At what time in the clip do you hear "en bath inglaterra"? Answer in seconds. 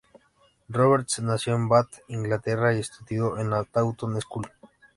1.53-2.73